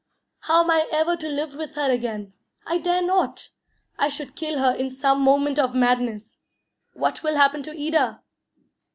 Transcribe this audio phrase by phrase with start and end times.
[0.39, 2.33] How am I ever to live with her again?
[2.65, 3.49] I dare not!
[3.99, 6.37] I should kill her in some moment of madness!
[6.93, 8.19] What will happen to Ida?"